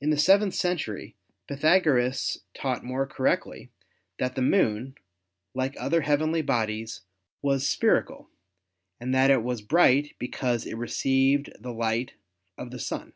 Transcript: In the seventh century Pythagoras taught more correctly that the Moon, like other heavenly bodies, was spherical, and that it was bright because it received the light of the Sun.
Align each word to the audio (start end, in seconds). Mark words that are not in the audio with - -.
In 0.00 0.10
the 0.10 0.18
seventh 0.18 0.54
century 0.54 1.14
Pythagoras 1.46 2.40
taught 2.52 2.82
more 2.82 3.06
correctly 3.06 3.70
that 4.18 4.34
the 4.34 4.42
Moon, 4.42 4.96
like 5.54 5.76
other 5.78 6.00
heavenly 6.00 6.42
bodies, 6.42 7.02
was 7.42 7.70
spherical, 7.70 8.28
and 8.98 9.14
that 9.14 9.30
it 9.30 9.44
was 9.44 9.62
bright 9.62 10.16
because 10.18 10.66
it 10.66 10.76
received 10.76 11.50
the 11.60 11.72
light 11.72 12.14
of 12.58 12.72
the 12.72 12.80
Sun. 12.80 13.12